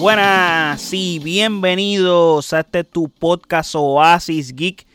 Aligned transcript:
Buenas 0.00 0.94
y 0.94 1.18
bienvenidos 1.18 2.54
a 2.54 2.60
este 2.60 2.84
tu 2.84 3.10
podcast 3.10 3.74
Oasis 3.74 4.56
Geek. 4.56 4.86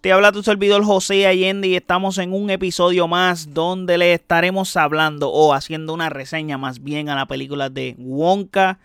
Te 0.00 0.12
habla 0.12 0.30
tu 0.30 0.44
servidor 0.44 0.84
José 0.84 1.26
Allende 1.26 1.66
y 1.66 1.74
estamos 1.74 2.16
en 2.18 2.32
un 2.32 2.48
episodio 2.48 3.08
más 3.08 3.54
donde 3.54 3.98
le 3.98 4.12
estaremos 4.12 4.76
hablando 4.76 5.32
o 5.32 5.52
haciendo 5.52 5.92
una 5.92 6.10
reseña 6.10 6.58
más 6.58 6.80
bien 6.80 7.08
a 7.08 7.16
la 7.16 7.26
película 7.26 7.70
de 7.70 7.96
Wonka. 7.98 8.78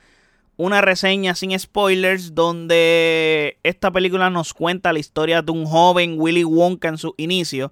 Una 0.55 0.81
reseña 0.81 1.35
sin 1.35 1.57
spoilers 1.59 2.33
donde 2.33 3.59
esta 3.61 3.91
película 3.91 4.31
nos 4.31 4.55
cuenta 4.55 4.91
la 4.91 4.99
historia 4.99 5.43
de 5.43 5.51
un 5.51 5.67
joven 5.67 6.15
Willy 6.17 6.43
Wonka 6.43 6.87
en 6.87 6.97
su 6.97 7.13
inicio 7.17 7.71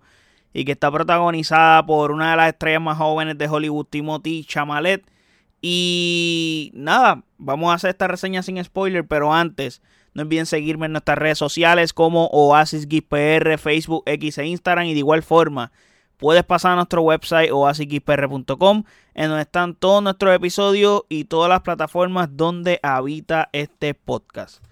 y 0.53 0.63
que 0.63 0.73
está 0.73 0.91
protagonizada 0.91 1.83
por 1.83 2.11
una 2.11 2.29
de 2.29 2.37
las 2.37 2.49
estrellas 2.49 2.83
más 2.83 2.99
jóvenes 2.99 3.35
de 3.39 3.47
Hollywood, 3.47 3.87
Timothy 3.89 4.45
Chamalet. 4.45 5.14
Y 5.61 6.71
nada, 6.75 7.23
vamos 7.37 7.71
a 7.71 7.75
hacer 7.75 7.89
esta 7.89 8.07
reseña 8.07 8.43
sin 8.43 8.63
spoiler, 8.63 9.05
pero 9.05 9.33
antes, 9.33 9.81
no 10.13 10.23
olviden 10.23 10.45
seguirme 10.45 10.85
en 10.85 10.93
nuestras 10.93 11.17
redes 11.17 11.37
sociales 11.37 11.93
como 11.93 12.27
Oasis 12.27 12.87
PR, 12.87 13.57
Facebook, 13.57 14.03
X 14.05 14.37
e 14.37 14.45
Instagram. 14.45 14.85
Y 14.85 14.93
de 14.93 14.99
igual 14.99 15.23
forma, 15.23 15.71
puedes 16.17 16.43
pasar 16.43 16.73
a 16.73 16.75
nuestro 16.75 17.01
website 17.01 17.51
oasisxpr.com, 17.51 18.83
en 19.13 19.27
donde 19.27 19.41
están 19.41 19.75
todos 19.75 20.03
nuestros 20.03 20.35
episodios 20.35 21.03
y 21.09 21.25
todas 21.25 21.49
las 21.49 21.61
plataformas 21.61 22.29
donde 22.31 22.79
habita 22.83 23.49
este 23.51 23.93
podcast. 23.93 24.63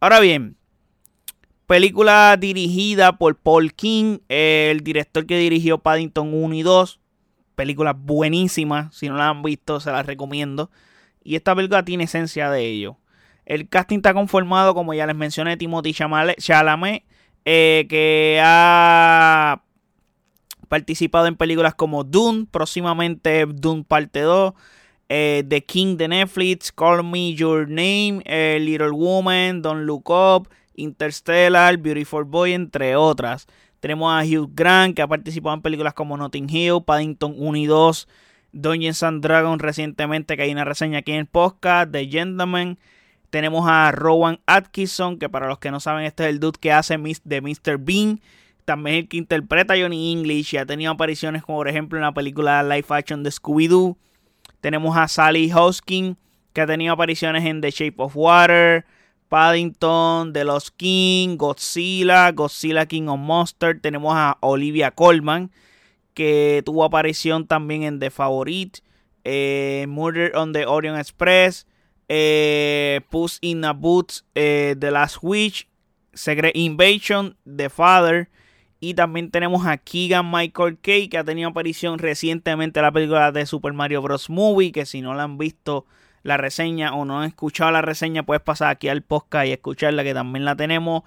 Ahora 0.00 0.20
bien, 0.20 0.56
Película 1.66 2.36
dirigida 2.38 3.16
por 3.16 3.36
Paul 3.36 3.72
King, 3.72 4.18
el 4.28 4.80
director 4.84 5.24
que 5.24 5.38
dirigió 5.38 5.78
Paddington 5.78 6.34
1 6.34 6.54
y 6.56 6.62
2. 6.62 7.00
Película 7.54 7.92
buenísima, 7.92 8.90
si 8.92 9.08
no 9.08 9.16
la 9.16 9.28
han 9.28 9.42
visto 9.42 9.80
se 9.80 9.90
la 9.90 10.02
recomiendo. 10.02 10.70
Y 11.22 11.36
esta 11.36 11.54
película 11.54 11.84
tiene 11.84 12.04
esencia 12.04 12.50
de 12.50 12.66
ello. 12.66 12.98
El 13.46 13.68
casting 13.68 13.98
está 13.98 14.14
conformado, 14.14 14.74
como 14.74 14.94
ya 14.94 15.06
les 15.06 15.16
mencioné, 15.16 15.56
Timothy 15.56 15.92
Chalamet, 15.92 17.04
eh, 17.44 17.86
que 17.88 18.40
ha 18.42 19.62
participado 20.68 21.26
en 21.26 21.36
películas 21.36 21.74
como 21.74 22.04
Dune, 22.04 22.46
próximamente 22.50 23.46
Dune 23.46 23.84
Parte 23.84 24.20
2, 24.20 24.54
eh, 25.08 25.44
The 25.46 25.64
King 25.64 25.96
de 25.96 26.08
Netflix, 26.08 26.72
Call 26.72 27.04
Me 27.04 27.34
Your 27.34 27.68
Name, 27.68 28.22
eh, 28.24 28.58
Little 28.60 28.90
Woman, 28.90 29.62
Don't 29.62 29.84
Look 29.84 30.10
Up, 30.10 30.48
Interstellar, 30.74 31.76
Beautiful 31.76 32.24
Boy, 32.24 32.54
entre 32.54 32.96
otras. 32.96 33.46
Tenemos 33.84 34.10
a 34.10 34.24
Hugh 34.24 34.50
Grant, 34.54 34.96
que 34.96 35.02
ha 35.02 35.06
participado 35.06 35.54
en 35.54 35.60
películas 35.60 35.92
como 35.92 36.16
Notting 36.16 36.48
Hill, 36.48 36.82
Paddington 36.86 37.34
1 37.36 37.58
y 37.58 37.66
2, 37.66 38.08
Dungeons 38.52 39.02
and 39.02 39.22
Dragons 39.22 39.60
recientemente, 39.60 40.38
que 40.38 40.44
hay 40.44 40.52
una 40.52 40.64
reseña 40.64 41.00
aquí 41.00 41.12
en 41.12 41.18
el 41.18 41.26
podcast, 41.26 41.92
The 41.92 42.06
Gentleman. 42.06 42.78
Tenemos 43.28 43.68
a 43.68 43.92
Rowan 43.92 44.40
Atkinson, 44.46 45.18
que 45.18 45.28
para 45.28 45.48
los 45.48 45.58
que 45.58 45.70
no 45.70 45.80
saben, 45.80 46.06
este 46.06 46.22
es 46.22 46.30
el 46.30 46.40
dude 46.40 46.58
que 46.58 46.72
hace 46.72 46.96
de 46.96 47.40
Mr. 47.42 47.76
Bean. 47.76 48.22
También 48.64 48.96
el 48.96 49.06
que 49.06 49.18
interpreta 49.18 49.74
a 49.74 49.76
Johnny 49.78 50.12
English 50.12 50.54
y 50.54 50.56
ha 50.56 50.64
tenido 50.64 50.90
apariciones 50.90 51.42
como 51.42 51.58
por 51.58 51.68
ejemplo 51.68 51.98
en 51.98 52.04
la 52.04 52.14
película 52.14 52.62
live 52.62 52.86
action 52.88 53.22
de 53.22 53.28
Scooby-Doo. 53.28 53.98
Tenemos 54.62 54.96
a 54.96 55.08
Sally 55.08 55.52
Hoskin, 55.52 56.16
que 56.54 56.62
ha 56.62 56.66
tenido 56.66 56.94
apariciones 56.94 57.44
en 57.44 57.60
The 57.60 57.70
Shape 57.70 57.96
of 57.98 58.16
Water, 58.16 58.86
Paddington, 59.34 60.32
The 60.32 60.44
Lost 60.44 60.76
King, 60.76 61.36
Godzilla, 61.36 62.30
Godzilla 62.30 62.86
King 62.86 63.08
of 63.08 63.18
Monsters. 63.18 63.82
Tenemos 63.82 64.14
a 64.14 64.38
Olivia 64.38 64.92
Colman, 64.92 65.50
que 66.14 66.62
tuvo 66.64 66.84
aparición 66.84 67.48
también 67.48 67.82
en 67.82 67.98
The 67.98 68.10
Favorite, 68.10 68.78
eh, 69.24 69.86
Murder 69.88 70.36
on 70.36 70.52
the 70.52 70.66
Orion 70.66 70.96
Express, 70.96 71.66
eh, 72.08 73.00
Puss 73.10 73.38
in 73.40 73.64
a 73.64 73.72
Boots, 73.72 74.24
eh, 74.36 74.76
The 74.78 74.92
Last 74.92 75.16
Witch, 75.20 75.66
Secret 76.12 76.54
Invasion, 76.54 77.36
The 77.44 77.70
Father. 77.70 78.30
Y 78.78 78.94
también 78.94 79.32
tenemos 79.32 79.66
a 79.66 79.78
Keegan 79.78 80.30
Michael 80.30 80.78
Kay, 80.80 81.08
que 81.08 81.18
ha 81.18 81.24
tenido 81.24 81.48
aparición 81.48 81.98
recientemente 81.98 82.78
en 82.78 82.84
la 82.84 82.92
película 82.92 83.32
de 83.32 83.46
Super 83.46 83.72
Mario 83.72 84.00
Bros. 84.00 84.30
Movie, 84.30 84.70
que 84.70 84.86
si 84.86 85.00
no 85.00 85.12
la 85.12 85.24
han 85.24 85.38
visto 85.38 85.86
la 86.24 86.38
reseña 86.38 86.94
o 86.94 87.04
no 87.04 87.20
han 87.20 87.28
escuchado 87.28 87.70
la 87.70 87.82
reseña, 87.82 88.24
puedes 88.24 88.42
pasar 88.42 88.70
aquí 88.70 88.88
al 88.88 89.02
podcast 89.02 89.46
y 89.46 89.52
escucharla, 89.52 90.02
que 90.02 90.14
también 90.14 90.44
la 90.44 90.56
tenemos. 90.56 91.02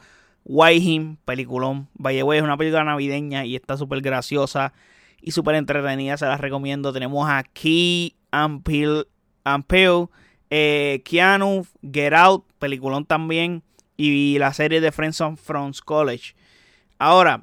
Him, 0.48 1.18
peliculón. 1.26 1.90
Vaya, 1.96 2.24
es 2.34 2.42
una 2.42 2.56
película 2.56 2.84
navideña 2.86 3.44
y 3.44 3.56
está 3.56 3.76
súper 3.76 4.02
graciosa 4.02 4.72
y 5.20 5.32
súper 5.32 5.56
entretenida, 5.56 6.16
se 6.18 6.26
las 6.28 6.40
recomiendo. 6.40 6.94
Tenemos 6.94 7.28
a 7.30 7.44
Key 7.44 8.16
Ampil, 8.32 9.08
Ampel, 9.44 10.08
eh, 10.52 11.02
Keanu, 11.04 11.66
Get 11.82 12.14
Out, 12.14 12.46
peliculón 12.60 13.06
también, 13.06 13.64
y 13.98 14.38
la 14.38 14.54
serie 14.54 14.80
de 14.80 14.92
Friends 14.92 15.20
on 15.20 15.36
Friends 15.36 15.82
College. 15.82 16.36
Ahora, 17.00 17.42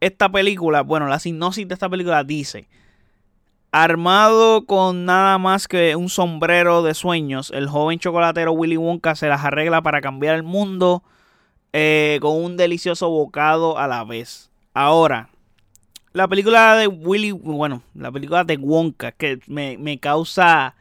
esta 0.00 0.30
película, 0.30 0.82
bueno, 0.82 1.08
la 1.08 1.18
sinopsis 1.18 1.66
de 1.66 1.74
esta 1.74 1.88
película 1.88 2.22
dice 2.22 2.68
Armado 3.78 4.64
con 4.64 5.04
nada 5.04 5.36
más 5.36 5.68
que 5.68 5.96
un 5.96 6.08
sombrero 6.08 6.82
de 6.82 6.94
sueños, 6.94 7.50
el 7.54 7.68
joven 7.68 7.98
chocolatero 7.98 8.52
Willy 8.52 8.78
Wonka 8.78 9.14
se 9.14 9.28
las 9.28 9.44
arregla 9.44 9.82
para 9.82 10.00
cambiar 10.00 10.34
el 10.34 10.44
mundo 10.44 11.02
eh, 11.74 12.18
con 12.22 12.42
un 12.42 12.56
delicioso 12.56 13.10
bocado 13.10 13.76
a 13.76 13.86
la 13.86 14.02
vez. 14.04 14.50
Ahora, 14.72 15.28
la 16.14 16.26
película 16.26 16.74
de 16.76 16.86
Willy, 16.86 17.32
bueno, 17.32 17.82
la 17.94 18.10
película 18.10 18.44
de 18.44 18.56
Wonka, 18.56 19.12
que 19.12 19.40
me, 19.46 19.98
causa 19.98 20.74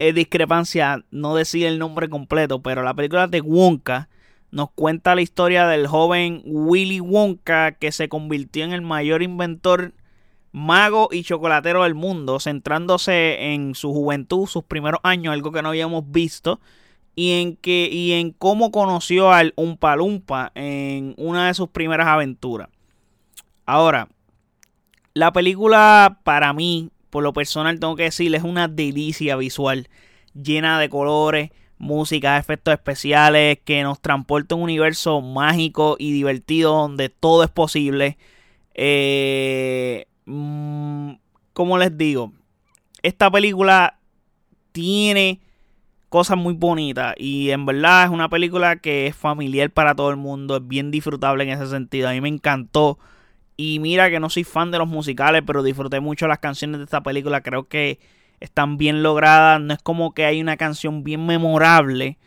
eh, 0.00 0.12
discrepancia 0.12 1.04
no 1.12 1.36
decir 1.36 1.66
el 1.66 1.78
nombre 1.78 2.08
completo, 2.08 2.62
pero 2.62 2.82
la 2.82 2.94
película 2.94 3.28
de 3.28 3.42
Wonka 3.42 4.08
nos 4.50 4.72
cuenta 4.72 5.14
la 5.14 5.22
historia 5.22 5.68
del 5.68 5.86
joven 5.86 6.42
Willy 6.44 6.98
Wonka 6.98 7.70
que 7.70 7.92
se 7.92 8.08
convirtió 8.08 8.64
en 8.64 8.72
el 8.72 8.82
mayor 8.82 9.22
inventor 9.22 9.92
mago 10.54 11.08
y 11.10 11.24
chocolatero 11.24 11.82
del 11.82 11.96
mundo, 11.96 12.38
centrándose 12.38 13.52
en 13.52 13.74
su 13.74 13.92
juventud, 13.92 14.46
sus 14.46 14.62
primeros 14.62 15.00
años, 15.02 15.32
algo 15.32 15.50
que 15.50 15.62
no 15.62 15.70
habíamos 15.70 16.08
visto, 16.12 16.60
y 17.16 17.40
en 17.40 17.56
que 17.56 17.88
y 17.90 18.12
en 18.12 18.30
cómo 18.30 18.70
conoció 18.70 19.32
al 19.32 19.52
Umpalumpa 19.56 20.52
en 20.54 21.14
una 21.18 21.48
de 21.48 21.54
sus 21.54 21.70
primeras 21.70 22.06
aventuras. 22.06 22.68
Ahora, 23.66 24.08
la 25.12 25.32
película 25.32 26.20
para 26.22 26.52
mí, 26.52 26.90
por 27.10 27.24
lo 27.24 27.32
personal 27.32 27.80
tengo 27.80 27.96
que 27.96 28.04
decirle, 28.04 28.36
es 28.36 28.44
una 28.44 28.68
delicia 28.68 29.34
visual, 29.34 29.88
llena 30.40 30.78
de 30.78 30.88
colores, 30.88 31.50
música, 31.78 32.38
efectos 32.38 32.74
especiales, 32.74 33.58
que 33.64 33.82
nos 33.82 34.00
transporta 34.00 34.54
a 34.54 34.58
un 34.58 34.62
universo 34.62 35.20
mágico 35.20 35.96
y 35.98 36.12
divertido 36.12 36.74
donde 36.74 37.08
todo 37.08 37.42
es 37.42 37.50
posible. 37.50 38.18
Eh, 38.74 40.06
mmm, 40.26 41.12
como 41.52 41.78
les 41.78 41.96
digo, 41.96 42.32
esta 43.02 43.30
película 43.30 43.98
tiene 44.72 45.40
cosas 46.08 46.36
muy 46.36 46.54
bonitas 46.54 47.14
y 47.18 47.50
en 47.50 47.66
verdad 47.66 48.04
es 48.04 48.10
una 48.10 48.28
película 48.28 48.76
que 48.76 49.08
es 49.08 49.16
familiar 49.16 49.70
para 49.70 49.94
todo 49.94 50.10
el 50.10 50.16
mundo, 50.16 50.56
es 50.56 50.66
bien 50.66 50.90
disfrutable 50.90 51.44
en 51.44 51.50
ese 51.50 51.66
sentido. 51.66 52.08
A 52.08 52.12
mí 52.12 52.20
me 52.20 52.28
encantó. 52.28 52.98
Y 53.56 53.78
mira 53.78 54.10
que 54.10 54.20
no 54.20 54.30
soy 54.30 54.44
fan 54.44 54.70
de 54.70 54.78
los 54.78 54.88
musicales, 54.88 55.42
pero 55.46 55.62
disfruté 55.62 56.00
mucho 56.00 56.26
las 56.26 56.38
canciones 56.38 56.78
de 56.78 56.84
esta 56.84 57.02
película. 57.02 57.40
Creo 57.42 57.68
que 57.68 58.00
están 58.40 58.76
bien 58.76 59.02
logradas. 59.02 59.60
No 59.60 59.74
es 59.74 59.82
como 59.82 60.12
que 60.12 60.24
hay 60.24 60.40
una 60.40 60.56
canción 60.56 61.04
bien 61.04 61.24
memorable, 61.26 62.18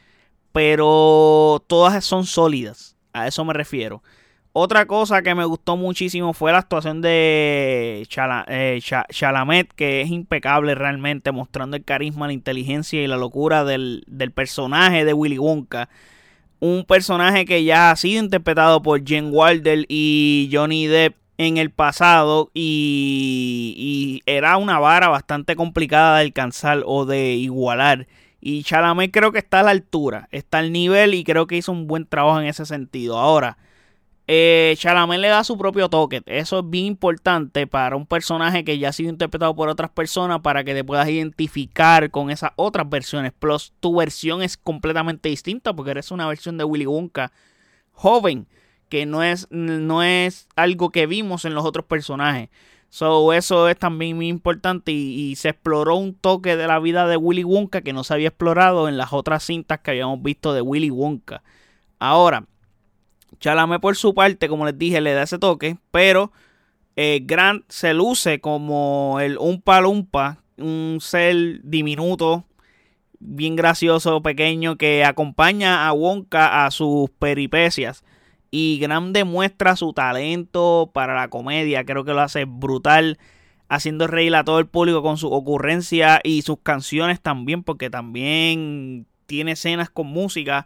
pero 0.52 1.64
todas 1.68 2.04
son 2.06 2.26
sólidas. 2.26 2.96
A 3.14 3.28
eso 3.28 3.44
me 3.46 3.54
refiero. 3.54 4.04
Otra 4.60 4.88
cosa 4.88 5.22
que 5.22 5.36
me 5.36 5.46
gustó 5.46 5.78
muchísimo 5.78 6.34
fue 6.34 6.52
la 6.52 6.58
actuación 6.58 7.00
de 7.00 8.08
eh, 8.48 8.80
Chalamet, 9.12 9.72
que 9.74 10.02
es 10.02 10.10
impecable 10.10 10.74
realmente, 10.74 11.32
mostrando 11.32 11.78
el 11.78 11.84
carisma, 11.84 12.26
la 12.26 12.34
inteligencia 12.34 13.00
y 13.00 13.06
la 13.06 13.18
locura 13.18 13.64
del, 13.64 14.04
personaje 14.34 15.06
de 15.06 15.14
Willy 15.14 15.38
Wonka. 15.38 15.90
Un 16.60 16.86
personaje 16.86 17.46
que 17.46 17.66
ya 17.66 17.92
ha 17.92 17.96
sido 17.98 18.24
interpretado 18.24 18.82
por 18.82 19.06
Jen 19.06 19.30
Wilder 19.32 19.86
y 19.90 20.50
Johnny 20.52 20.88
Depp 20.88 21.16
en 21.38 21.58
el 21.58 21.70
pasado 21.70 22.50
y, 22.56 23.76
y, 23.78 24.24
era 24.26 24.58
una 24.58 24.80
vara 24.80 25.08
bastante 25.08 25.56
complicada 25.56 26.16
de 26.16 26.24
alcanzar 26.24 26.82
o 26.88 27.06
de 27.06 27.34
igualar. 27.36 28.08
Y 28.42 28.64
Chalamet 28.64 29.12
creo 29.12 29.32
que 29.32 29.38
está 29.38 29.60
a 29.60 29.64
la 29.64 29.70
altura, 29.70 30.28
está 30.32 30.58
al 30.58 30.72
nivel 30.72 31.14
y 31.14 31.24
creo 31.24 31.46
que 31.46 31.58
hizo 31.58 31.72
un 31.72 31.86
buen 31.86 32.08
trabajo 32.08 32.42
en 32.42 32.48
ese 32.48 32.66
sentido. 32.66 33.20
Ahora, 33.20 33.60
eh, 34.28 34.76
Chalamet 34.78 35.20
le 35.20 35.30
da 35.30 35.44
su 35.46 35.58
propio 35.58 35.90
toque. 35.90 36.22
Eso 36.26 36.60
es 36.60 36.70
bien 36.70 36.86
importante 36.86 37.66
para 37.66 37.96
un 37.96 38.06
personaje 38.06 38.66
que 38.66 38.78
ya 38.78 38.90
ha 38.90 38.94
sido 38.94 39.10
interpretado 39.10 39.56
por 39.56 39.70
otras 39.70 39.90
personas 39.90 40.42
para 40.42 40.66
que 40.66 40.74
te 40.74 40.84
puedas 40.84 41.08
identificar 41.08 42.12
con 42.12 42.30
esas 42.30 42.52
otras 42.58 42.90
versiones. 42.90 43.32
Plus, 43.32 43.74
tu 43.80 43.96
versión 43.96 44.42
es 44.42 44.58
completamente 44.58 45.30
distinta 45.30 45.74
porque 45.74 45.92
eres 45.92 46.12
una 46.12 46.28
versión 46.28 46.58
de 46.58 46.66
Willy 46.66 46.86
Wonka 46.86 47.32
joven, 47.94 48.48
que 48.90 49.06
no 49.06 49.24
es, 49.24 49.48
no 49.50 50.04
es 50.04 50.48
algo 50.56 50.92
que 50.92 51.08
vimos 51.08 51.46
en 51.46 51.56
los 51.56 51.66
otros 51.66 51.86
personajes. 51.86 52.50
So, 52.90 53.34
eso 53.34 53.68
es 53.68 53.78
también 53.78 54.16
muy 54.16 54.28
importante 54.28 54.92
y, 54.92 55.36
se 55.36 55.50
exploró 55.50 55.96
un 55.96 56.14
toque 56.16 56.56
de 56.56 56.68
la 56.68 56.80
vida 56.80 57.08
de 57.08 57.18
Willy 57.18 57.44
Wonka 57.44 57.82
que 57.82 57.94
no 57.94 58.04
se 58.04 58.14
había 58.14 58.30
explorado 58.30 58.88
en 58.88 58.98
las 58.98 59.14
otras 59.14 59.44
cintas 59.44 59.80
que 59.80 59.92
habíamos 59.92 60.22
visto 60.22 60.54
de 60.54 60.62
Willy 60.62 60.90
Wonka. 60.90 61.44
Ahora, 62.00 62.46
Chalame 63.40 63.80
por 63.80 63.96
su 63.96 64.14
parte, 64.14 64.48
como 64.48 64.66
les 64.66 64.78
dije, 64.78 65.02
le 65.02 65.14
da 65.14 65.24
ese 65.24 65.38
toque, 65.38 65.78
pero 65.92 66.32
eh, 66.96 67.22
Grant 67.24 67.64
se 67.70 67.94
luce 67.94 68.40
como 68.40 69.20
el 69.22 69.38
Umpa 69.38 69.82
Lumpa, 69.82 70.44
un 70.58 70.98
ser 71.00 71.62
diminuto, 71.64 72.46
bien 73.20 73.56
gracioso, 73.56 74.22
pequeño, 74.22 74.78
que 74.78 75.06
acompaña 75.06 75.88
a 75.88 75.94
Wonka 75.94 76.66
a 76.66 76.72
sus 76.72 77.10
peripecias. 77.12 78.04
Y 78.50 78.80
Grant 78.80 79.14
demuestra 79.14 79.76
su 79.76 79.94
talento 79.94 80.90
para 80.94 81.14
la 81.14 81.28
comedia, 81.28 81.86
creo 81.86 82.04
que 82.04 82.14
lo 82.14 82.22
hace 82.22 82.46
brutal, 82.46 83.20
haciendo 83.70 84.08
reír 84.08 84.34
a 84.36 84.44
todo 84.44 84.60
el 84.60 84.68
público 84.68 85.04
con 85.04 85.18
su 85.18 85.32
ocurrencia 85.32 86.22
y 86.24 86.42
sus 86.42 86.60
canciones 86.64 87.22
también, 87.22 87.62
porque 87.64 87.90
también 87.90 89.06
tiene 89.28 89.52
escenas 89.52 89.90
con 89.90 90.08
música 90.08 90.66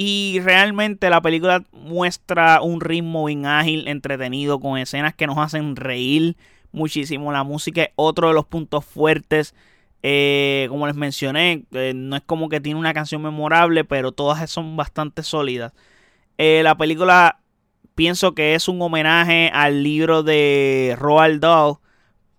y 0.00 0.38
realmente 0.44 1.10
la 1.10 1.20
película 1.20 1.64
muestra 1.72 2.62
un 2.62 2.80
ritmo 2.80 3.24
bien 3.24 3.46
ágil, 3.46 3.88
entretenido, 3.88 4.60
con 4.60 4.78
escenas 4.78 5.12
que 5.12 5.26
nos 5.26 5.38
hacen 5.38 5.74
reír 5.74 6.36
muchísimo. 6.70 7.32
La 7.32 7.42
música 7.42 7.82
es 7.82 7.88
otro 7.96 8.28
de 8.28 8.34
los 8.34 8.46
puntos 8.46 8.84
fuertes. 8.84 9.56
Eh, 10.04 10.66
como 10.68 10.86
les 10.86 10.94
mencioné, 10.94 11.64
eh, 11.72 11.94
no 11.96 12.14
es 12.14 12.22
como 12.22 12.48
que 12.48 12.60
tiene 12.60 12.78
una 12.78 12.94
canción 12.94 13.22
memorable, 13.22 13.82
pero 13.82 14.12
todas 14.12 14.48
son 14.48 14.76
bastante 14.76 15.24
sólidas. 15.24 15.72
Eh, 16.36 16.60
la 16.62 16.76
película 16.76 17.40
pienso 17.96 18.36
que 18.36 18.54
es 18.54 18.68
un 18.68 18.80
homenaje 18.80 19.50
al 19.52 19.82
libro 19.82 20.22
de 20.22 20.94
Roald 20.96 21.40
Dahl 21.40 21.78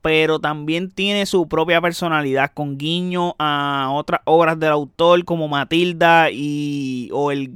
pero 0.01 0.39
también 0.39 0.91
tiene 0.91 1.25
su 1.25 1.47
propia 1.47 1.81
personalidad 1.81 2.51
con 2.53 2.77
guiño 2.77 3.35
a 3.39 3.89
otras 3.93 4.21
obras 4.25 4.59
del 4.59 4.71
autor 4.71 5.25
como 5.25 5.47
Matilda 5.47 6.29
y 6.31 7.09
o 7.11 7.31
el, 7.31 7.51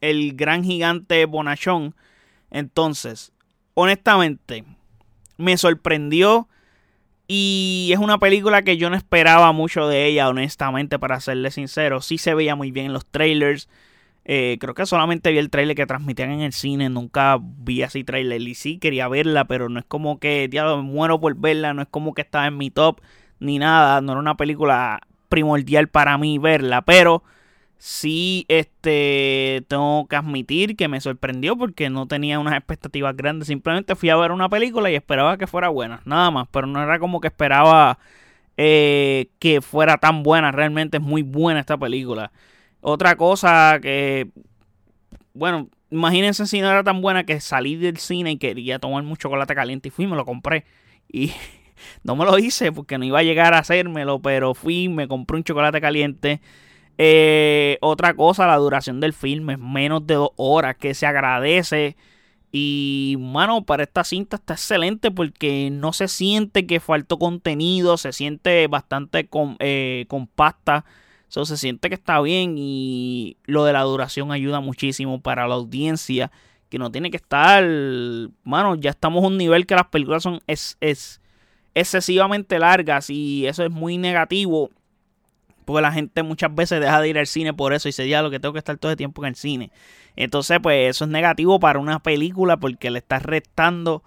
el 0.00 0.34
gran 0.34 0.64
gigante 0.64 1.24
Bonachón. 1.26 1.94
Entonces, 2.50 3.32
honestamente, 3.74 4.64
me 5.36 5.56
sorprendió 5.56 6.48
y 7.32 7.90
es 7.92 7.98
una 8.00 8.18
película 8.18 8.62
que 8.62 8.76
yo 8.76 8.90
no 8.90 8.96
esperaba 8.96 9.52
mucho 9.52 9.86
de 9.86 10.06
ella, 10.06 10.28
honestamente, 10.28 10.98
para 10.98 11.20
serle 11.20 11.52
sincero. 11.52 12.00
Sí 12.00 12.18
se 12.18 12.34
veía 12.34 12.56
muy 12.56 12.72
bien 12.72 12.86
en 12.86 12.92
los 12.92 13.06
trailers. 13.06 13.68
Eh, 14.32 14.58
creo 14.60 14.74
que 14.74 14.86
solamente 14.86 15.32
vi 15.32 15.38
el 15.38 15.50
trailer 15.50 15.74
que 15.74 15.86
transmitían 15.86 16.30
en 16.30 16.42
el 16.42 16.52
cine, 16.52 16.88
nunca 16.88 17.36
vi 17.42 17.82
así 17.82 18.04
trailer 18.04 18.40
y 18.40 18.54
sí 18.54 18.78
quería 18.78 19.08
verla, 19.08 19.46
pero 19.46 19.68
no 19.68 19.80
es 19.80 19.84
como 19.84 20.20
que, 20.20 20.46
diablo, 20.46 20.76
me 20.76 20.84
muero 20.84 21.18
por 21.18 21.34
verla, 21.36 21.74
no 21.74 21.82
es 21.82 21.88
como 21.88 22.14
que 22.14 22.22
estaba 22.22 22.46
en 22.46 22.56
mi 22.56 22.70
top 22.70 23.00
ni 23.40 23.58
nada, 23.58 24.00
no 24.00 24.12
era 24.12 24.20
una 24.20 24.36
película 24.36 25.00
primordial 25.28 25.88
para 25.88 26.16
mí 26.16 26.38
verla, 26.38 26.82
pero 26.82 27.24
sí 27.76 28.46
este 28.46 29.64
tengo 29.66 30.06
que 30.06 30.14
admitir 30.14 30.76
que 30.76 30.86
me 30.86 31.00
sorprendió 31.00 31.56
porque 31.56 31.90
no 31.90 32.06
tenía 32.06 32.38
unas 32.38 32.54
expectativas 32.54 33.16
grandes, 33.16 33.48
simplemente 33.48 33.96
fui 33.96 34.10
a 34.10 34.16
ver 34.16 34.30
una 34.30 34.48
película 34.48 34.92
y 34.92 34.94
esperaba 34.94 35.38
que 35.38 35.48
fuera 35.48 35.70
buena, 35.70 36.02
nada 36.04 36.30
más, 36.30 36.46
pero 36.52 36.68
no 36.68 36.80
era 36.80 37.00
como 37.00 37.20
que 37.20 37.26
esperaba 37.26 37.98
eh, 38.56 39.26
que 39.40 39.60
fuera 39.60 39.98
tan 39.98 40.22
buena, 40.22 40.52
realmente 40.52 40.98
es 40.98 41.02
muy 41.02 41.22
buena 41.22 41.58
esta 41.58 41.76
película. 41.76 42.30
Otra 42.80 43.16
cosa 43.16 43.78
que, 43.80 44.30
bueno, 45.34 45.68
imagínense 45.90 46.46
si 46.46 46.60
no 46.60 46.70
era 46.70 46.82
tan 46.82 47.02
buena 47.02 47.24
que 47.24 47.40
salí 47.40 47.76
del 47.76 47.98
cine 47.98 48.32
y 48.32 48.38
quería 48.38 48.78
tomar 48.78 49.02
mucho 49.02 49.28
chocolate 49.28 49.54
caliente 49.54 49.88
y 49.88 49.90
fui 49.90 50.06
y 50.06 50.08
me 50.08 50.16
lo 50.16 50.24
compré. 50.24 50.64
Y 51.08 51.32
no 52.04 52.16
me 52.16 52.24
lo 52.24 52.38
hice 52.38 52.72
porque 52.72 52.98
no 52.98 53.04
iba 53.04 53.18
a 53.18 53.22
llegar 53.22 53.54
a 53.54 53.58
hacérmelo, 53.58 54.20
pero 54.20 54.54
fui, 54.54 54.88
me 54.88 55.08
compré 55.08 55.36
un 55.36 55.44
chocolate 55.44 55.80
caliente. 55.80 56.40
Eh, 56.98 57.78
otra 57.80 58.14
cosa, 58.14 58.46
la 58.46 58.56
duración 58.56 59.00
del 59.00 59.12
filme 59.12 59.54
es 59.54 59.58
menos 59.58 60.06
de 60.06 60.14
dos 60.14 60.30
horas, 60.36 60.76
que 60.76 60.94
se 60.94 61.06
agradece. 61.06 61.96
Y, 62.52 63.16
mano, 63.20 63.64
para 63.64 63.84
esta 63.84 64.04
cinta 64.04 64.36
está 64.36 64.54
excelente 64.54 65.10
porque 65.10 65.70
no 65.70 65.92
se 65.92 66.08
siente 66.08 66.66
que 66.66 66.80
faltó 66.80 67.18
contenido, 67.18 67.96
se 67.96 68.12
siente 68.12 68.66
bastante 68.66 69.28
eh, 69.60 70.06
compacta 70.08 70.84
eso 71.30 71.46
se 71.46 71.56
siente 71.56 71.88
que 71.88 71.94
está 71.94 72.20
bien 72.20 72.56
y 72.58 73.36
lo 73.44 73.64
de 73.64 73.72
la 73.72 73.82
duración 73.82 74.32
ayuda 74.32 74.60
muchísimo 74.60 75.20
para 75.20 75.46
la 75.46 75.54
audiencia 75.54 76.30
que 76.68 76.78
no 76.78 76.90
tiene 76.90 77.10
que 77.10 77.16
estar, 77.16 77.64
mano, 78.44 78.76
ya 78.76 78.90
estamos 78.90 79.24
a 79.24 79.28
un 79.28 79.36
nivel 79.36 79.66
que 79.66 79.74
las 79.74 79.86
películas 79.86 80.22
son 80.22 80.40
es, 80.46 80.76
es 80.80 81.20
excesivamente 81.74 82.58
largas 82.58 83.10
y 83.10 83.46
eso 83.46 83.64
es 83.64 83.70
muy 83.70 83.96
negativo 83.96 84.70
porque 85.64 85.82
la 85.82 85.92
gente 85.92 86.22
muchas 86.24 86.52
veces 86.52 86.80
deja 86.80 87.00
de 87.00 87.08
ir 87.08 87.18
al 87.18 87.26
cine 87.26 87.54
por 87.54 87.72
eso 87.72 87.88
y 87.88 87.92
se 87.92 88.02
dice, 88.02 88.20
lo 88.22 88.30
que 88.30 88.40
tengo 88.40 88.52
que 88.52 88.58
estar 88.58 88.76
todo 88.76 88.90
el 88.90 88.96
tiempo 88.96 89.22
en 89.22 89.28
el 89.28 89.36
cine. 89.36 89.70
Entonces, 90.16 90.58
pues 90.60 90.90
eso 90.90 91.04
es 91.04 91.10
negativo 91.10 91.60
para 91.60 91.78
una 91.78 92.00
película 92.00 92.56
porque 92.56 92.90
le 92.90 92.98
está 92.98 93.20
restando 93.20 94.02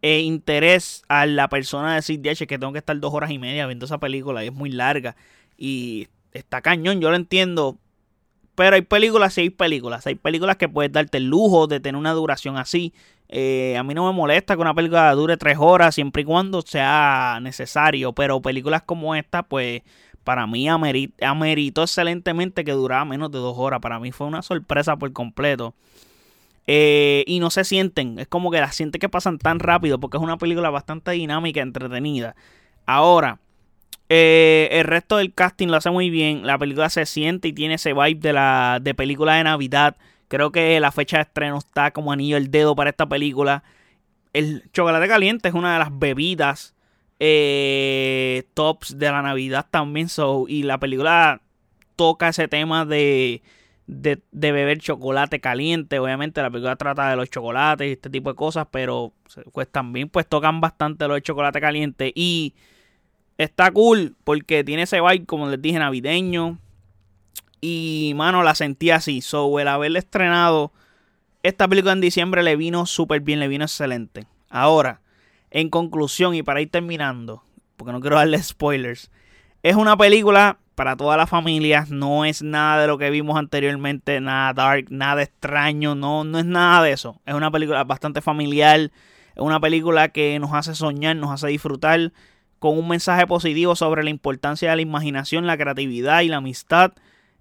eh, 0.00 0.20
interés 0.20 1.02
a 1.08 1.26
la 1.26 1.48
persona 1.48 1.90
de 1.90 1.96
decir, 1.96 2.46
que 2.46 2.58
tengo 2.58 2.72
que 2.72 2.78
estar 2.78 2.98
dos 3.00 3.12
horas 3.12 3.32
y 3.32 3.38
media 3.38 3.66
viendo 3.66 3.86
esa 3.86 3.98
película 3.98 4.44
y 4.44 4.48
es 4.48 4.54
muy 4.54 4.70
larga. 4.70 5.16
Y 5.56 6.06
está 6.38 6.60
cañón, 6.60 7.00
yo 7.00 7.10
lo 7.10 7.16
entiendo. 7.16 7.76
Pero 8.54 8.74
hay 8.74 8.82
películas 8.82 9.38
y 9.38 9.42
hay 9.42 9.50
películas. 9.50 10.06
Hay 10.06 10.16
películas 10.16 10.56
que 10.56 10.68
puedes 10.68 10.90
darte 10.90 11.18
el 11.18 11.26
lujo 11.26 11.66
de 11.66 11.80
tener 11.80 11.98
una 11.98 12.12
duración 12.12 12.56
así. 12.56 12.92
Eh, 13.28 13.76
a 13.76 13.82
mí 13.84 13.94
no 13.94 14.06
me 14.06 14.12
molesta 14.12 14.56
que 14.56 14.60
una 14.60 14.74
película 14.74 15.14
dure 15.14 15.36
tres 15.36 15.58
horas 15.60 15.94
siempre 15.94 16.22
y 16.22 16.24
cuando 16.24 16.62
sea 16.62 17.38
necesario. 17.40 18.12
Pero 18.12 18.42
películas 18.42 18.82
como 18.82 19.14
esta, 19.14 19.44
pues 19.44 19.82
para 20.24 20.46
mí 20.46 20.68
ameritó 20.68 21.82
excelentemente 21.84 22.64
que 22.64 22.72
durara 22.72 23.04
menos 23.04 23.30
de 23.30 23.38
dos 23.38 23.56
horas. 23.56 23.80
Para 23.80 24.00
mí 24.00 24.10
fue 24.10 24.26
una 24.26 24.42
sorpresa 24.42 24.96
por 24.96 25.12
completo. 25.12 25.74
Eh, 26.70 27.24
y 27.26 27.40
no 27.40 27.48
se 27.48 27.64
sienten, 27.64 28.18
es 28.18 28.28
como 28.28 28.50
que 28.50 28.60
las 28.60 28.74
sientes 28.74 29.00
que 29.00 29.08
pasan 29.08 29.38
tan 29.38 29.58
rápido 29.58 29.98
porque 29.98 30.18
es 30.18 30.22
una 30.22 30.36
película 30.36 30.68
bastante 30.68 31.12
dinámica, 31.12 31.62
entretenida. 31.62 32.36
Ahora, 32.84 33.40
eh, 34.08 34.68
el 34.72 34.84
resto 34.84 35.18
del 35.18 35.34
casting 35.34 35.68
lo 35.68 35.76
hace 35.76 35.90
muy 35.90 36.10
bien. 36.10 36.46
La 36.46 36.58
película 36.58 36.88
se 36.90 37.06
siente 37.06 37.48
y 37.48 37.52
tiene 37.52 37.74
ese 37.74 37.92
vibe 37.92 38.20
de 38.20 38.32
la 38.32 38.78
de 38.80 38.94
película 38.94 39.34
de 39.34 39.44
Navidad. 39.44 39.96
Creo 40.28 40.52
que 40.52 40.78
la 40.80 40.92
fecha 40.92 41.18
de 41.18 41.22
estreno 41.24 41.58
está 41.58 41.90
como 41.90 42.12
anillo 42.12 42.36
el 42.36 42.50
dedo 42.50 42.74
para 42.76 42.90
esta 42.90 43.06
película. 43.08 43.62
El 44.32 44.70
chocolate 44.72 45.08
caliente 45.08 45.48
es 45.48 45.54
una 45.54 45.72
de 45.74 45.78
las 45.78 45.98
bebidas 45.98 46.74
eh, 47.20 48.44
tops 48.54 48.98
de 48.98 49.10
la 49.10 49.22
Navidad 49.22 49.66
también. 49.70 50.08
So, 50.08 50.46
y 50.48 50.62
la 50.62 50.78
película 50.78 51.40
toca 51.96 52.28
ese 52.28 52.48
tema 52.48 52.84
de, 52.84 53.42
de, 53.86 54.20
beber 54.32 54.78
chocolate 54.78 55.40
caliente. 55.40 55.98
Obviamente 55.98 56.42
la 56.42 56.50
película 56.50 56.76
trata 56.76 57.10
de 57.10 57.16
los 57.16 57.30
chocolates 57.30 57.88
y 57.88 57.92
este 57.92 58.10
tipo 58.10 58.30
de 58.30 58.36
cosas. 58.36 58.66
Pero 58.70 59.12
pues 59.52 59.68
también 59.68 60.08
pues 60.08 60.26
tocan 60.26 60.60
bastante 60.60 61.08
lo 61.08 61.14
de 61.14 61.22
chocolate 61.22 61.60
caliente. 61.60 62.12
Y 62.14 62.54
está 63.38 63.70
cool 63.70 64.16
porque 64.24 64.64
tiene 64.64 64.82
ese 64.82 65.00
vibe, 65.00 65.24
como 65.24 65.48
les 65.48 65.62
dije, 65.62 65.78
navideño. 65.78 66.58
Y, 67.60 68.12
mano, 68.14 68.42
la 68.42 68.54
sentí 68.54 68.90
así. 68.90 69.20
So, 69.20 69.58
el 69.58 69.68
haberle 69.68 69.98
estrenado 69.98 70.72
esta 71.42 71.68
película 71.68 71.92
en 71.92 72.00
diciembre 72.00 72.42
le 72.42 72.56
vino 72.56 72.84
súper 72.86 73.20
bien, 73.20 73.40
le 73.40 73.48
vino 73.48 73.64
excelente. 73.64 74.26
Ahora, 74.50 75.00
en 75.50 75.70
conclusión 75.70 76.34
y 76.34 76.42
para 76.42 76.60
ir 76.60 76.70
terminando, 76.70 77.42
porque 77.76 77.92
no 77.92 78.00
quiero 78.00 78.16
darle 78.16 78.42
spoilers, 78.42 79.10
es 79.62 79.76
una 79.76 79.96
película 79.96 80.58
para 80.74 80.96
toda 80.96 81.16
la 81.16 81.26
familia, 81.26 81.86
no 81.88 82.24
es 82.24 82.42
nada 82.42 82.82
de 82.82 82.86
lo 82.86 82.98
que 82.98 83.10
vimos 83.10 83.38
anteriormente, 83.38 84.20
nada 84.20 84.52
dark, 84.52 84.86
nada 84.90 85.22
extraño, 85.22 85.94
no, 85.94 86.24
no 86.24 86.38
es 86.38 86.44
nada 86.44 86.82
de 86.82 86.92
eso. 86.92 87.20
Es 87.26 87.34
una 87.34 87.50
película 87.50 87.82
bastante 87.84 88.20
familiar, 88.20 88.80
es 88.80 88.90
una 89.36 89.60
película 89.60 90.08
que 90.08 90.38
nos 90.38 90.52
hace 90.52 90.74
soñar, 90.74 91.16
nos 91.16 91.30
hace 91.30 91.48
disfrutar 91.48 92.12
con 92.58 92.78
un 92.78 92.88
mensaje 92.88 93.26
positivo 93.26 93.76
sobre 93.76 94.02
la 94.04 94.10
importancia 94.10 94.70
de 94.70 94.76
la 94.76 94.82
imaginación, 94.82 95.46
la 95.46 95.56
creatividad 95.56 96.22
y 96.22 96.28
la 96.28 96.38
amistad. 96.38 96.92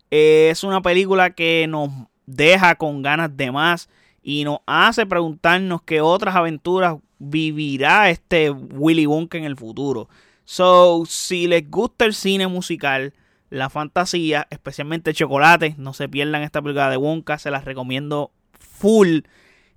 es 0.09 0.63
una 0.63 0.81
película 0.81 1.31
que 1.31 1.67
nos 1.67 1.89
deja 2.25 2.75
con 2.75 3.01
ganas 3.01 3.35
de 3.35 3.51
más 3.51 3.89
y 4.21 4.43
nos 4.43 4.59
hace 4.65 5.05
preguntarnos 5.05 5.81
qué 5.83 6.01
otras 6.01 6.35
aventuras 6.35 6.97
vivirá 7.19 8.09
este 8.09 8.51
Willy 8.51 9.05
Wonka 9.05 9.37
en 9.37 9.45
el 9.45 9.55
futuro. 9.55 10.09
So, 10.45 11.03
si 11.07 11.47
les 11.47 11.69
gusta 11.69 12.05
el 12.05 12.13
cine 12.13 12.47
musical, 12.47 13.13
la 13.49 13.69
fantasía, 13.69 14.47
especialmente 14.49 15.13
chocolate, 15.13 15.75
no 15.77 15.93
se 15.93 16.09
pierdan 16.09 16.43
esta 16.43 16.61
película 16.61 16.89
de 16.89 16.97
Wonka, 16.97 17.37
se 17.37 17.51
las 17.51 17.65
recomiendo 17.65 18.31
full, 18.59 19.19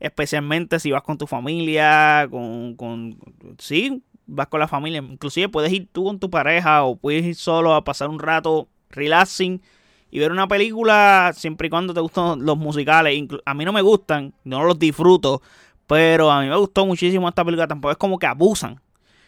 especialmente 0.00 0.80
si 0.80 0.90
vas 0.90 1.02
con 1.02 1.18
tu 1.18 1.26
familia, 1.26 2.26
con, 2.30 2.74
con 2.74 3.18
sí, 3.58 4.02
vas 4.30 4.48
con 4.48 4.60
la 4.60 4.68
familia. 4.68 4.98
Inclusive 4.98 5.48
puedes 5.48 5.72
ir 5.72 5.88
tú 5.92 6.04
con 6.04 6.18
tu 6.18 6.30
pareja 6.30 6.84
o 6.84 6.96
puedes 6.96 7.24
ir 7.24 7.34
solo 7.34 7.74
a 7.74 7.84
pasar 7.84 8.08
un 8.08 8.18
rato 8.18 8.68
relaxing 8.90 9.60
y 10.10 10.18
ver 10.18 10.32
una 10.32 10.48
película 10.48 11.32
siempre 11.34 11.66
y 11.66 11.70
cuando 11.70 11.94
te 11.94 12.00
gustan 12.00 12.44
los 12.44 12.56
musicales. 12.56 13.22
A 13.44 13.54
mí 13.54 13.64
no 13.64 13.72
me 13.72 13.82
gustan, 13.82 14.34
no 14.44 14.64
los 14.64 14.78
disfruto, 14.78 15.42
pero 15.86 16.30
a 16.30 16.40
mí 16.40 16.48
me 16.48 16.56
gustó 16.56 16.86
muchísimo 16.86 17.28
esta 17.28 17.44
película. 17.44 17.68
Tampoco 17.68 17.92
es 17.92 17.98
como 17.98 18.18
que 18.18 18.26
abusan. 18.26 18.80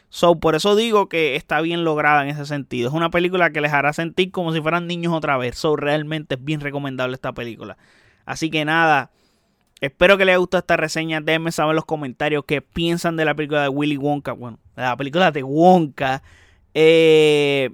So, 0.09 0.39
por 0.39 0.55
eso 0.55 0.77
digo 0.77 1.09
que 1.09 1.37
está 1.37 1.61
bien 1.63 1.85
lograda 1.85 2.23
en 2.23 2.29
ese 2.29 2.45
sentido. 2.45 2.89
Es 2.89 2.95
una 2.95 3.11
película 3.11 3.51
que 3.51 3.63
les 3.63 3.73
hará 3.73 3.95
sentir 3.95 4.31
como 4.31 4.53
si 4.53 4.61
fueran 4.61 4.87
niños 4.87 5.13
otra 5.15 5.39
vez. 5.39 5.57
So, 5.57 5.75
realmente 5.75 6.35
es 6.35 6.45
bien 6.45 6.61
recomendable 6.61 7.15
esta 7.15 7.33
película. 7.33 7.79
Así 8.27 8.51
que 8.51 8.65
nada, 8.65 9.11
espero 9.83 10.17
que 10.17 10.25
les 10.25 10.33
haya 10.33 10.39
gustado 10.39 10.61
esta 10.61 10.77
reseña. 10.77 11.21
Déjenme 11.21 11.53
saber 11.53 11.73
en 11.73 11.77
los 11.77 11.85
comentarios 11.85 12.45
qué 12.47 12.63
piensan 12.63 13.17
de 13.17 13.25
la 13.25 13.35
película 13.35 13.63
de 13.63 13.69
Willy 13.69 13.99
Wonka. 13.99 14.33
Bueno, 14.33 14.59
la 14.77 14.97
película 14.97 15.31
de 15.31 15.43
Wonka. 15.43 16.23
Eh, 16.73 17.71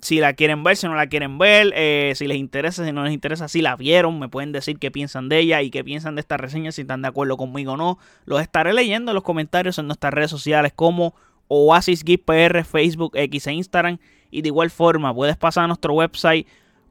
si 0.00 0.20
la 0.20 0.32
quieren 0.32 0.64
ver, 0.64 0.76
si 0.76 0.86
no 0.86 0.94
la 0.94 1.06
quieren 1.08 1.38
ver, 1.38 1.72
eh, 1.76 2.12
si 2.16 2.26
les 2.26 2.38
interesa, 2.38 2.84
si 2.84 2.92
no 2.92 3.04
les 3.04 3.12
interesa, 3.12 3.46
si 3.48 3.60
la 3.60 3.76
vieron, 3.76 4.18
me 4.18 4.28
pueden 4.28 4.52
decir 4.52 4.78
qué 4.78 4.90
piensan 4.90 5.28
de 5.28 5.38
ella 5.38 5.60
y 5.60 5.70
qué 5.70 5.84
piensan 5.84 6.14
de 6.14 6.20
esta 6.20 6.36
reseña, 6.36 6.72
si 6.72 6.82
están 6.82 7.02
de 7.02 7.08
acuerdo 7.08 7.36
conmigo 7.36 7.72
o 7.72 7.76
no. 7.76 7.98
Los 8.24 8.40
estaré 8.40 8.72
leyendo 8.72 9.10
en 9.10 9.14
los 9.14 9.24
comentarios 9.24 9.78
en 9.78 9.86
nuestras 9.86 10.14
redes 10.14 10.30
sociales 10.30 10.72
como 10.74 11.14
Oasis 11.48 12.04
PR, 12.24 12.64
Facebook, 12.64 13.12
X 13.14 13.46
e 13.48 13.52
Instagram. 13.52 13.98
Y 14.30 14.42
de 14.42 14.48
igual 14.48 14.70
forma, 14.70 15.14
puedes 15.14 15.36
pasar 15.36 15.64
a 15.64 15.66
nuestro 15.66 15.92
website 15.94 16.46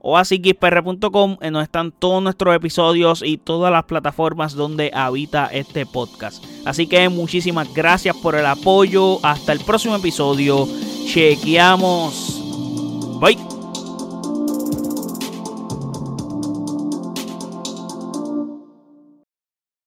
oasisgpr.com 0.07 1.37
en 1.41 1.53
donde 1.53 1.65
están 1.65 1.91
todos 1.91 2.23
nuestros 2.23 2.55
episodios 2.55 3.21
y 3.25 3.37
todas 3.37 3.73
las 3.73 3.83
plataformas 3.83 4.53
donde 4.53 4.89
habita 4.93 5.47
este 5.47 5.85
podcast. 5.85 6.41
Así 6.65 6.87
que 6.87 7.09
muchísimas 7.09 7.73
gracias 7.73 8.15
por 8.15 8.35
el 8.35 8.45
apoyo. 8.45 9.19
Hasta 9.21 9.51
el 9.51 9.59
próximo 9.59 9.97
episodio. 9.97 10.65
Chequeamos. 11.07 12.41
Bye. 13.19 13.56